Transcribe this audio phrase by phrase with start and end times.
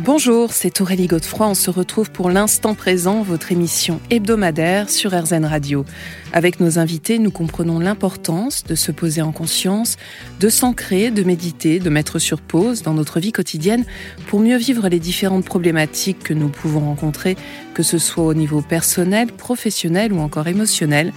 [0.00, 1.46] Bonjour, c'est Aurélie Godefroy.
[1.46, 5.84] On se retrouve pour l'instant présent, votre émission hebdomadaire sur RZN Radio.
[6.32, 9.96] Avec nos invités, nous comprenons l'importance de se poser en conscience,
[10.40, 13.84] de s'ancrer, de méditer, de mettre sur pause dans notre vie quotidienne
[14.26, 17.36] pour mieux vivre les différentes problématiques que nous pouvons rencontrer,
[17.72, 21.12] que ce soit au niveau personnel, professionnel ou encore émotionnel.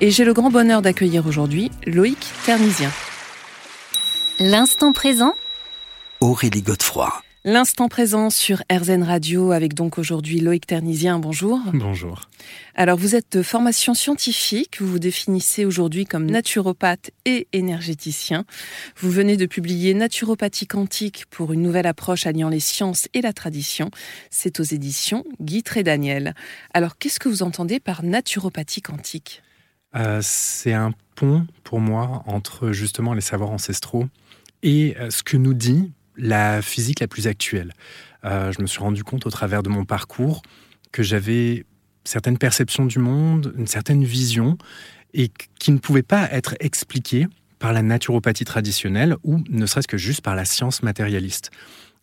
[0.00, 2.90] Et j'ai le grand bonheur d'accueillir aujourd'hui Loïc Ternisien.
[4.38, 5.34] L'instant présent
[6.20, 7.22] Aurélie Godefroy.
[7.42, 11.18] L'instant présent sur RZN Radio avec donc aujourd'hui Loïc Ternisien.
[11.18, 11.58] Bonjour.
[11.72, 12.28] Bonjour.
[12.74, 18.44] Alors vous êtes de formation scientifique, vous vous définissez aujourd'hui comme naturopathe et énergéticien.
[18.98, 23.32] Vous venez de publier Naturopathie quantique pour une nouvelle approche alliant les sciences et la
[23.32, 23.90] tradition.
[24.28, 26.34] C'est aux éditions Guy et Daniel.
[26.74, 29.42] Alors qu'est-ce que vous entendez par naturopathie quantique?
[29.96, 34.08] Euh, C'est un pont pour moi entre justement les savoirs ancestraux
[34.62, 35.90] et euh, ce que nous dit
[36.20, 37.72] la physique la plus actuelle.
[38.24, 40.42] Euh, je me suis rendu compte au travers de mon parcours
[40.92, 41.64] que j'avais
[42.04, 44.58] certaines perceptions du monde, une certaine vision,
[45.14, 47.26] et qui ne pouvaient pas être expliquées
[47.58, 51.50] par la naturopathie traditionnelle ou ne serait-ce que juste par la science matérialiste.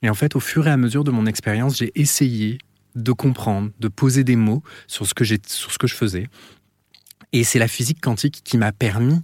[0.01, 2.59] Et en fait, au fur et à mesure de mon expérience, j'ai essayé
[2.95, 6.27] de comprendre, de poser des mots sur ce que, sur ce que je faisais.
[7.33, 9.19] Et c'est la physique quantique qui m'a permis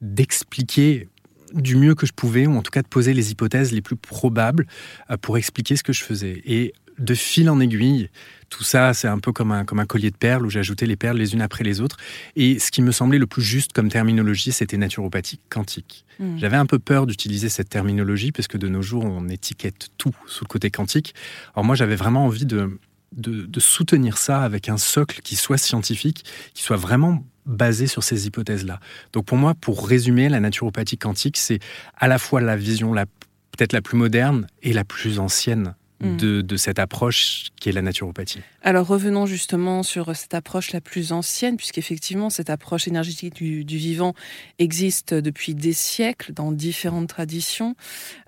[0.00, 1.08] d'expliquer
[1.52, 3.96] du mieux que je pouvais, ou en tout cas de poser les hypothèses les plus
[3.96, 4.66] probables
[5.10, 6.42] euh, pour expliquer ce que je faisais.
[6.44, 8.10] Et de fil en aiguille,
[8.50, 10.96] tout ça, c'est un peu comme un, comme un collier de perles où j'ajoutais les
[10.96, 11.96] perles les unes après les autres.
[12.36, 16.04] Et ce qui me semblait le plus juste comme terminologie, c'était naturopathie quantique.
[16.18, 16.36] Hmm.
[16.36, 20.14] J'avais un peu peur d'utiliser cette terminologie parce que de nos jours, on étiquette tout
[20.26, 21.14] sous le côté quantique.
[21.54, 22.78] Alors moi, j'avais vraiment envie de,
[23.12, 28.26] de, soutenir ça avec un socle qui soit scientifique, qui soit vraiment basé sur ces
[28.26, 28.80] hypothèses-là.
[29.12, 31.58] Donc pour moi, pour résumer, la naturopathie quantique, c'est
[31.96, 36.16] à la fois la vision peut-être la plus moderne et la plus ancienne Mm.
[36.16, 38.40] de, cette approche qui est la naturopathie.
[38.62, 44.14] Alors revenons justement sur cette approche la plus ancienne, puisqu'effectivement cette approche énergétique du, vivant
[44.58, 47.74] existe depuis des siècles dans différentes traditions.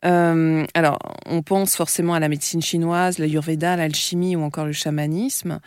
[0.04, 5.60] Euh, alors on pense forcément à la médecine chinoise, l'ayurveda, l'alchimie ou encore le chamanisme.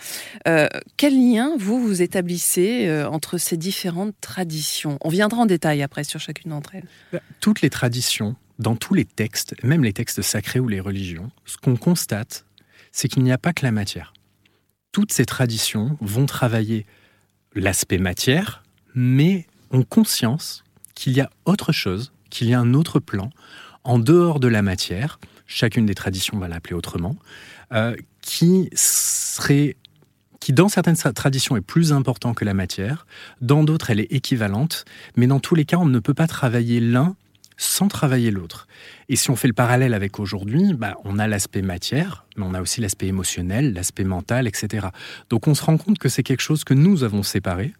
[0.48, 0.68] Euh,
[0.98, 5.00] quel lien vous vous établissez euh, entre ces différentes traditions?
[5.02, 7.22] On viendra en détail après sur chacune d'entre elles.
[7.40, 11.58] Toutes les traditions dans tous les textes, même les textes sacrés ou les religions, ce
[11.58, 12.46] qu'on constate,
[12.92, 14.14] c'est qu'il n'y a pas que la matière.
[14.92, 16.86] Toutes ces traditions vont travailler
[17.54, 23.00] l'aspect matière, mais ont conscience qu'il y a autre chose, qu'il y a un autre
[23.00, 23.30] plan,
[23.84, 27.16] en dehors de la matière, chacune des traditions va l'appeler autrement,
[27.74, 29.76] euh, qui serait
[30.40, 33.08] qui dans certaines traditions est plus important que la matière,
[33.42, 34.86] dans d'autres elle est équivalente,
[35.16, 37.16] mais dans tous les cas on ne peut pas travailler l'un
[37.58, 38.68] sans travailler l'autre.
[39.10, 42.54] Et si on fait le parallèle avec aujourd'hui, bah, on a l'aspect matière, mais on
[42.54, 44.88] a aussi l'aspect émotionnel, l'aspect mental, etc.
[45.30, 47.74] Donc on se rend compte que c'est quelque chose que nous avons séparé,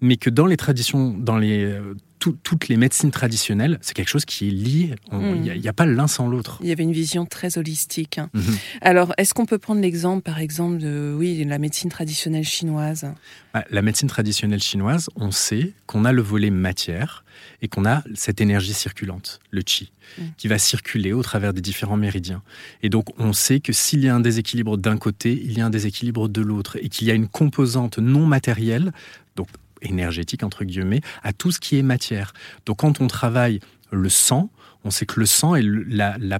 [0.00, 1.78] mais que dans les traditions, dans les,
[2.20, 4.94] toutes les médecines traditionnelles, c'est quelque chose qui est lié.
[5.12, 6.58] Il n'y a, pas l'un sans l'autre.
[6.60, 8.18] Il y avait une vision très holistique.
[8.18, 8.30] Hein.
[8.34, 8.56] Mhm.
[8.82, 13.06] Alors, est-ce qu'on peut prendre l'exemple, par exemple, de oui, la médecine traditionnelle chinoise?
[13.54, 17.24] Bah, La médecine traditionnelle chinoise, on sait qu'on a le volet matière
[17.62, 20.22] et qu'on a cette énergie circulante, le qi, mm.
[20.36, 22.42] qui va circuler au travers des différents méridiens.
[22.82, 25.66] Et donc, on sait que s'il y a un déséquilibre d'un côté, il y a
[25.66, 28.92] un déséquilibre de l'autre, et qu'il y a une composante non matérielle,
[29.36, 29.48] donc
[29.82, 32.32] énergétique, entre guillemets, à tout ce qui est matière.
[32.66, 33.60] Donc quand on travaille
[33.90, 34.50] le sang,
[34.84, 36.38] on sait que le sang est la,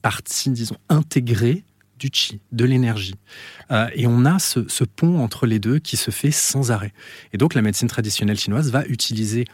[0.00, 1.64] partie, disons, intégrée
[1.98, 3.14] du chi, de l'énergie.
[3.70, 6.92] Euh, et on a ce, ce, pont entre les deux qui se fait sans arrêt.
[7.32, 9.44] Et donc la médecine traditionnelle chinoise va utiliser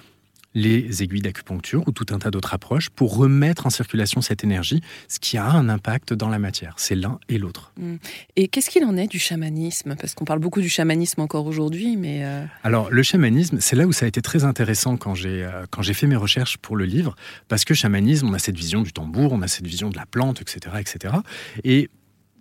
[0.54, 4.80] les aiguilles d'acupuncture ou tout un tas d'autres approches pour remettre en circulation cette énergie,
[5.08, 6.74] ce qui a un impact dans la matière.
[6.78, 7.72] C'est l'un et l'autre.
[7.78, 7.96] Mm.
[8.36, 9.94] Et qu'est-ce qu'il en est du chamanisme?
[9.96, 12.24] Parce qu'on parle beaucoup du chamanisme encore aujourd'hui, mais...
[12.24, 15.66] Euh, Alors, le chamanisme, c'est là où ça a été très intéressant quand j'ai euh,
[15.70, 17.14] quand j'ai fait mes recherches pour le livre,
[17.48, 20.06] parce que chamanisme, on a cette vision du tambour, on a cette vision de la
[20.06, 21.14] plante, etc., etc.
[21.64, 21.90] Et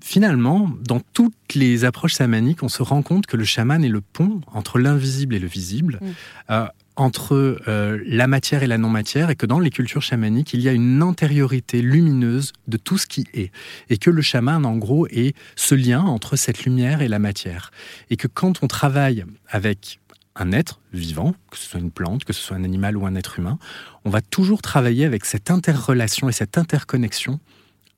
[0.01, 4.01] finalement, dans toutes les approches chamaniques, on se rend compte que le chaman est le
[4.01, 6.00] pont entre l'invisible et le visible.
[6.01, 6.06] Mm.
[6.51, 10.61] Euh, entre euh, la matière et la non-matière et que dans les cultures chamaniques, il
[10.61, 13.51] y a une antériorité lumineuse de tout ce qui est.
[13.89, 17.71] Et que le chaman, en gros, est ce lien entre cette lumière et la matière.
[18.09, 19.99] Et que quand on travaille avec
[20.35, 23.15] un être vivant, que ce soit une plante, que ce soit un animal ou un
[23.15, 23.59] être humain,
[24.03, 27.39] on va toujours travailler avec cette interrelation et cette interconnexion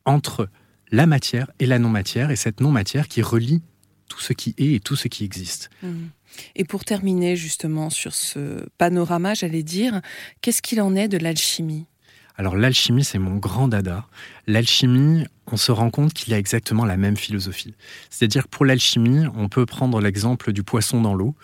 [0.05, 0.49] entre
[0.91, 3.61] la matière et la non-matière, et cette non-matière qui relie
[4.09, 5.69] tout ce qui est et tout ce qui existe.
[5.81, 6.09] Mhm.
[6.55, 10.01] Et pour terminer justement sur ce panorama, j'allais dire,
[10.41, 11.85] qu'est-ce qu'il en est de l'alchimie?
[12.39, 14.07] Alors l'alchimie, c'est mon grand dada.
[14.47, 17.73] L'alchimie, on se rend compte qu'il y a exactement la même philosophie.
[18.09, 21.35] C'est-à-dire pour l'alchimie, on peut prendre l'exemple du poisson dans l'eau.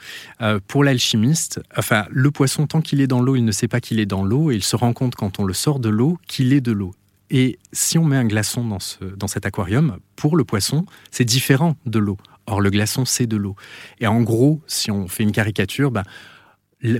[0.41, 3.81] Euh, pour l'alchimiste, enfin le poisson, tant qu'il est dans l'eau, il ne sait pas
[3.81, 6.17] qu'il est dans l'eau et il se rend compte quand on le sort de l'eau
[6.27, 6.93] qu'il est de l'eau.
[7.29, 11.25] Et si on met un glaçon dans, ce, dans cet aquarium, pour le poisson, c'est
[11.25, 12.17] différent de l'eau.
[12.47, 13.55] Or, le glaçon, c'est de l'eau.
[13.99, 16.03] Et en gros, si on fait une caricature, ben,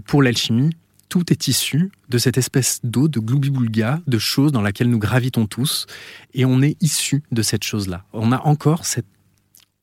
[0.06, 0.71] pour l'alchimie,
[1.09, 5.45] tout est issu de cette espèce d'eau, de gloubi-boulga, de choses dans laquelle nous gravitons
[5.45, 5.86] tous,
[6.33, 8.06] et on est issu de cette chose-là.
[8.12, 9.06] On a encore cette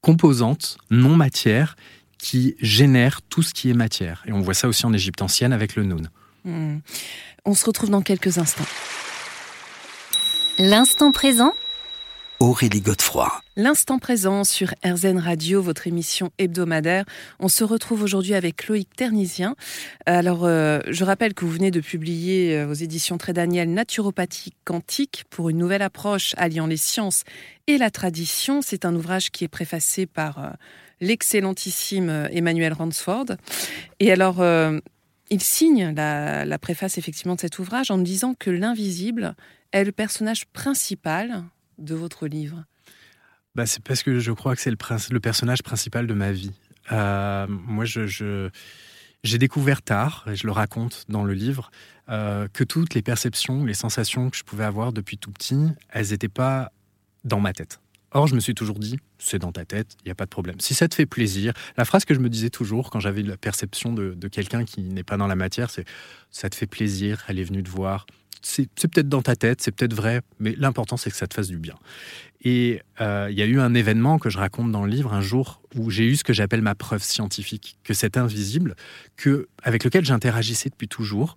[0.00, 1.76] composante non matière
[2.18, 4.22] qui génère tout ce qui est matière.
[4.26, 6.10] Et on voit ça aussi en Égypte ancienne avec le Noun.
[6.44, 6.78] Hmm.
[7.44, 8.66] On se retrouve dans quelques instants.
[10.58, 11.52] L'instant présent
[12.42, 13.30] Aurélie Godefroy.
[13.54, 17.04] L'instant présent sur RZN Radio, votre émission hebdomadaire.
[17.38, 19.54] On se retrouve aujourd'hui avec Loïc Ternisien.
[20.06, 24.54] Alors, euh, je rappelle que vous venez de publier euh, aux éditions Très Daniel Naturopathie
[24.64, 27.22] quantique pour une nouvelle approche alliant les sciences
[27.68, 28.60] et la tradition.
[28.60, 30.50] C'est un ouvrage qui est préfacé par euh,
[31.00, 33.36] l'excellentissime Emmanuel Ransford.
[34.00, 34.44] Et alors,
[35.30, 39.36] il signe la, la préface effectivement de cet ouvrage en disant que l'invisible
[39.70, 41.44] est le personnage principal
[41.78, 42.64] de votre livre
[43.54, 46.52] bah, C'est parce que je crois que c'est le, personnage principal de ma vie.
[46.90, 48.50] Euh, moi, je,
[49.24, 51.70] j'ai découvert tard, et je le raconte dans le livre,
[52.08, 56.08] euh, que toutes les perceptions, les sensations que je pouvais avoir depuis tout petit, elles
[56.10, 56.72] n'étaient pas
[57.24, 57.78] dans ma tête.
[58.14, 60.30] Or, je me suis toujours dit, c'est dans ta tête, il n'y a pas de
[60.30, 60.60] problème.
[60.60, 63.38] Si ça te fait plaisir, la phrase que je me disais toujours quand j'avais la
[63.38, 65.86] perception de quelqu'un qui n'est pas dans la matière, c'est
[66.30, 68.04] ça te fait plaisir, elle est venue te voir,
[68.42, 71.48] c'est peut-être dans ta tête, c'est peut-être vrai, mais l'important c'est que ça te fasse
[71.48, 71.74] du bien.
[72.44, 75.20] Et euh, il y a eu un événement que je raconte dans le livre un
[75.20, 78.74] jour où j'ai eu ce que j'appelle ma preuve scientifique, que cet invisible,
[79.16, 81.36] que, avec lequel j'interagissais depuis toujours,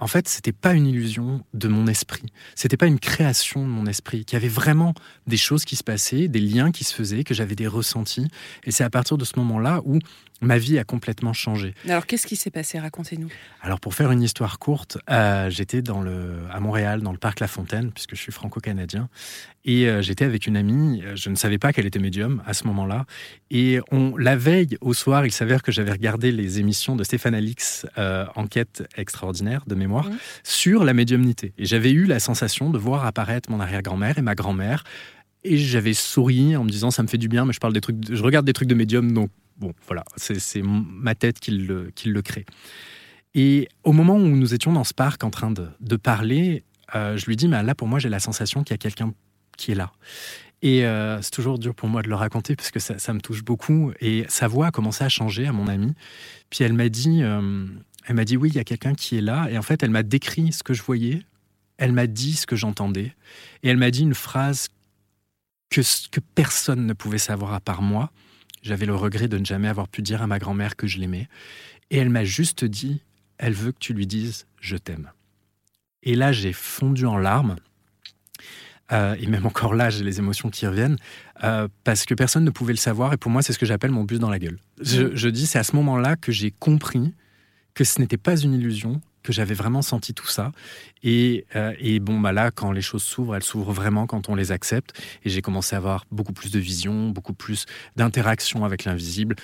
[0.00, 2.32] en fait, c'était pas une illusion de mon esprit.
[2.54, 4.24] C'était pas une création de mon esprit.
[4.24, 4.94] Qu'il y avait vraiment
[5.26, 8.26] des choses qui se passaient, des liens qui se faisaient, que j'avais des ressentis.
[8.64, 9.98] Et c'est à partir de ce moment-là où
[10.40, 11.74] ma vie a complètement changé.
[11.88, 12.78] Alors, qu'est-ce qui s'est passé?
[12.78, 13.28] Racontez-nous.
[13.60, 17.40] Alors, pour faire une histoire courte, euh, j'étais dans le, à Montréal, dans le parc
[17.40, 19.08] La Fontaine, puisque je suis franco-canadien.
[19.64, 21.02] Et euh, j'étais avec une amie.
[21.14, 23.04] Je ne savais pas qu'elle était médium à ce moment-là.
[23.50, 27.34] Et on, la veille, au soir, il s'avère que j'avais regardé les émissions de Stéphane
[27.34, 30.18] Alix, euh, Enquête extraordinaire de mémoire, mmh.
[30.42, 31.52] sur la médiumnité.
[31.58, 34.84] Et j'avais eu la sensation de voir apparaître mon arrière-grand-mère et ma grand-mère.
[35.44, 37.80] Et j'avais souri en me disant ça me fait du bien, mais je parle des
[37.80, 41.90] trucs, je regarde des trucs de médium, donc bon, voilà, c'est ma tête qui le,
[41.94, 42.46] qui le, crée.
[43.34, 46.64] Et au moment où nous étions dans ce parc en train de, parler,
[46.94, 49.12] euh, je lui dis, mais là, pour moi, j'ai la sensation qu'il y a quelqu'un
[49.56, 49.92] qui est là.
[50.62, 53.44] Et euh, c'est toujours dur pour moi de le raconter parce que ça, me touche
[53.44, 53.92] beaucoup.
[54.00, 55.94] Et sa voix a commencé à changer à mon amie.
[56.50, 57.66] Puis elle m'a dit, euh,
[58.06, 59.48] elle m'a dit, oui, il y a quelqu'un qui est là.
[59.50, 61.22] Et en fait, elle m'a décrit ce que je voyais.
[61.78, 63.14] Elle m'a dit ce que j'entendais.
[63.62, 64.68] Et elle m'a dit une phrase
[65.70, 65.80] que,
[66.10, 68.10] que personne ne pouvait savoir à part moi.
[68.62, 71.28] J'avais le regret de ne jamais avoir pu dire à ma grand-mère que je l'aimais.
[71.90, 73.00] Et elle m'a juste dit,
[73.38, 75.10] elle veut que tu lui dises je t'aime.
[76.02, 77.56] Et là, j'ai fondu en larmes.
[78.92, 80.96] Euh, et même encore là, j'ai les émotions qui reviennent,
[81.44, 83.12] euh, parce que personne ne pouvait le savoir.
[83.12, 84.58] Et pour moi, c'est ce que j'appelle mon bus dans la gueule.
[84.80, 85.10] Je, mm.
[85.14, 87.14] je dis, c'est à ce moment-là que j'ai compris
[87.74, 90.52] que ce n'était pas une illusion, que j'avais vraiment senti tout ça.
[91.02, 94.34] Et, euh, et, bon, bah là, quand les choses s'ouvrent, elles s'ouvrent vraiment quand on
[94.34, 94.92] les accepte.
[95.24, 99.36] Et j'ai commencé à avoir beaucoup plus de vision, beaucoup plus d'interaction avec l'invisible.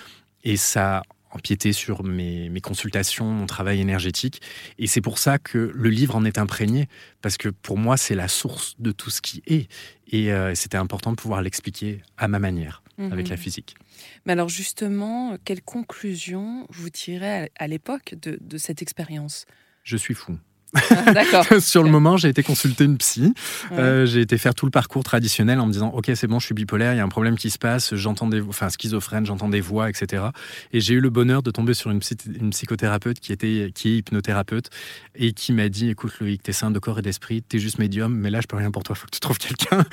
[0.44, 1.02] Et ça
[1.36, 4.40] empiété sur mes, mes, consultations, mon travail énergétique.
[4.78, 6.88] Et c'est pour ça que le livre en est imprégné,
[7.20, 9.68] parce que pour moi, c'est la source de tout ce qui est.
[10.10, 13.42] Et euh, c'était important de pouvoir l'expliquer à ma manière, avec la mhm.
[13.42, 13.76] physique.
[14.24, 19.46] Mais alors justement, quelle conclusion vous tirez à l'époque de, de cette expérience?
[19.82, 20.38] Je suis fou.
[21.32, 23.32] Ah, sur le moment, j'ai été consulter une psy.
[23.72, 26.46] Euh, j'ai été faire tout le parcours traditionnel en me disant Ok, c'est bon, je
[26.46, 29.48] suis bipolaire, il y a un problème qui se passe, j'entends des, enfin schizophrène, j'entends
[29.48, 30.24] des voix, etc.
[30.72, 32.00] Et j'ai eu le bonheur de tomber sur une,
[32.40, 34.70] une, psychothérapeute qui était, qui est hypnothérapeute
[35.14, 38.14] et qui m'a dit Écoute, Loïc, t'es sain de corps et d'esprit, t'es juste médium,
[38.14, 39.84] mais là, je peux rien pour toi, faut que tu trouves quelqu'un.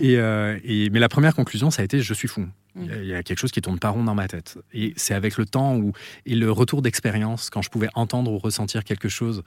[0.00, 2.46] Et, euh, et, mais la première conclusion, ça a été Je suis fou.
[2.80, 4.58] Il y a quelque chose qui tourne pas rond dans ma tête.
[4.72, 5.92] Et c'est avec le temps où,
[6.26, 9.42] et le retour d'expérience, quand je pouvais entendre ou ressentir quelque chose,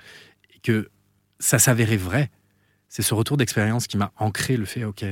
[0.64, 0.90] que
[1.40, 2.30] ça s'avérait vrai.
[2.90, 5.06] C'est ce retour d'expérience qui m'a ancré le fait, ok,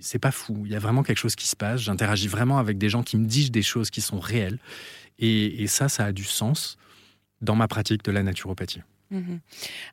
[0.00, 2.76] c'est pas fou, il y a vraiment quelque chose qui se passe, j'interagis vraiment avec
[2.76, 4.58] des gens qui me disent des choses qui sont réelles.
[5.18, 6.76] Et, ça, ça a du sens
[7.40, 8.82] dans ma pratique de la naturopathie.
[9.10, 9.40] Mhm.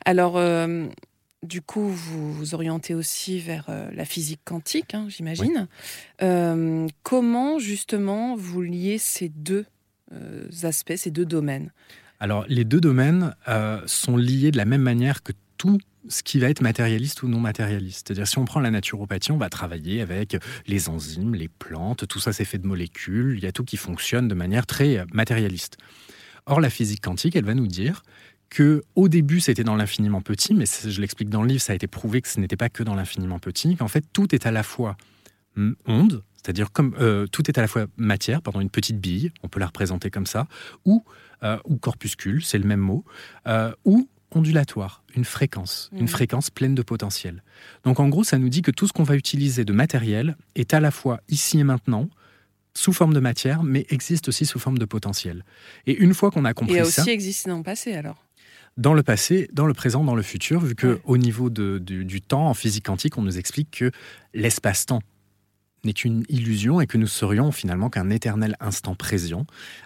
[0.03, 0.87] Alors, euh,
[1.43, 5.67] du coup, vous vous orientez aussi vers euh, la physique quantique, hein, j'imagine.
[6.21, 9.65] Euh, comment, justement, vous liez ces deux
[10.63, 11.71] aspects, ces deux domaines?
[12.19, 13.35] Alors, les deux domaines
[13.85, 17.39] sont liés de la même manière que tout ce qui va être matérialiste ou non
[17.39, 18.07] matérialiste.
[18.07, 22.19] C'est-à-dire, si on prend la naturopathie, on va travailler avec les enzymes, les plantes, tout
[22.19, 25.77] ça c'est fait de molécules, il y a tout qui fonctionne de manière très matérialiste.
[26.45, 28.03] Or, la physique quantique, elle va nous dire
[28.49, 31.75] que au début c'était dans l'infiniment petit, mais je l'explique dans le livre, ça a
[31.75, 34.51] été prouvé que ce n'était pas que dans l'infiniment petit, qu'en fait tout est à
[34.51, 34.95] la fois
[35.85, 39.49] onde, c'est-à-dire comme euh, tout est à la fois matière, pardon, une petite bille, on
[39.49, 40.47] peut la représenter comme ça,
[40.85, 41.03] ou,
[41.43, 43.03] euh, ou corpuscule, c'est le même mot,
[43.47, 46.07] euh, ou ondulatoire, une fréquence, une mmh.
[46.07, 47.43] fréquence pleine de potentiel.
[47.83, 50.73] Donc en gros, ça nous dit que tout ce qu'on va utiliser de matériel est
[50.73, 52.09] à la fois ici et maintenant,
[52.73, 55.43] sous forme de matière, mais existe aussi sous forme de potentiel.
[55.87, 56.79] Et une fois qu'on a compris ça...
[56.79, 58.23] Et aussi existé dans le passé alors?
[58.77, 62.47] Dans le passé, dans le présent, dans le futur, vu qu'au au niveau du, temps,
[62.47, 63.91] en physique quantique, on nous explique que
[64.33, 65.01] l'espace-temps
[65.83, 69.45] n'est qu'une illusion et que nous serions finalement qu'un éternel instant présent.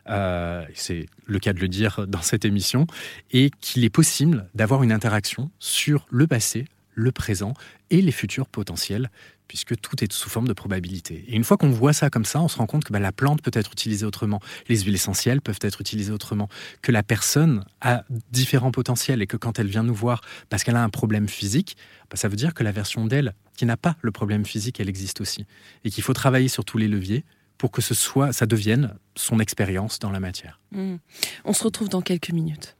[0.09, 2.88] Euh, c'est le cas de le dire dans cette émission,
[3.31, 7.53] et qu'il est possible d'avoir une interaction sur le passé, le présent
[7.89, 9.09] et les futurs potentiels
[9.47, 11.25] puisque tout est sous forme de probabilité.
[11.27, 13.12] Et une fois qu'on voit ça comme ça, on se rend compte que bah, la
[13.12, 16.50] plante peut être utilisée autrement, les huiles essentielles peuvent être utilisées autrement,
[16.81, 20.75] que la personne a différents potentiels et que quand elle vient nous voir parce qu'elle
[20.75, 21.77] a un problème physique,
[22.09, 24.89] bah, ça veut dire que la version d'elle qui n'a pas le problème physique, elle
[24.89, 25.45] existe aussi.
[25.83, 27.23] Et qu'il faut travailler sur tous les leviers
[27.57, 30.59] pour que ce soit, ça devienne son expérience dans la matière.
[30.71, 30.95] Mmh.
[31.45, 32.75] On se retrouve dans quelques minutes.